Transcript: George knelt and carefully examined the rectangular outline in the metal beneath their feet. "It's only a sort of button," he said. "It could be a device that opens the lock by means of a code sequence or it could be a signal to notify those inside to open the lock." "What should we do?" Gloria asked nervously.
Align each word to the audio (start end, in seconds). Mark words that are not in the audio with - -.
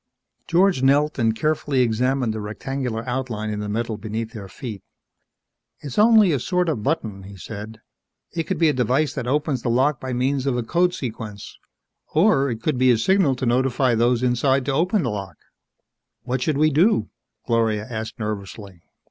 George 0.47 0.81
knelt 0.81 1.19
and 1.19 1.35
carefully 1.35 1.81
examined 1.81 2.33
the 2.33 2.39
rectangular 2.41 3.07
outline 3.07 3.51
in 3.51 3.59
the 3.59 3.69
metal 3.69 3.97
beneath 3.97 4.31
their 4.33 4.47
feet. 4.49 4.81
"It's 5.81 5.99
only 5.99 6.31
a 6.31 6.39
sort 6.39 6.69
of 6.69 6.81
button," 6.81 7.21
he 7.21 7.37
said. 7.37 7.79
"It 8.31 8.45
could 8.45 8.57
be 8.57 8.67
a 8.67 8.73
device 8.73 9.13
that 9.13 9.27
opens 9.27 9.61
the 9.61 9.69
lock 9.69 9.99
by 10.01 10.11
means 10.13 10.47
of 10.47 10.57
a 10.57 10.63
code 10.63 10.95
sequence 10.95 11.55
or 12.15 12.49
it 12.49 12.63
could 12.63 12.79
be 12.79 12.89
a 12.89 12.97
signal 12.97 13.35
to 13.35 13.45
notify 13.45 13.93
those 13.93 14.23
inside 14.23 14.65
to 14.65 14.71
open 14.73 15.03
the 15.03 15.11
lock." 15.11 15.35
"What 16.23 16.41
should 16.41 16.57
we 16.57 16.71
do?" 16.71 17.09
Gloria 17.45 17.85
asked 17.87 18.17
nervously. 18.17 18.81